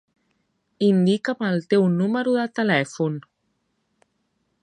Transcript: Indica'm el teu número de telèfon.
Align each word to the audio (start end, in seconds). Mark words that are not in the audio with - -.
Indica'm 0.87 1.43
el 1.49 1.61
teu 1.75 1.85
número 1.99 2.35
de 2.39 2.47
telèfon. 2.61 3.23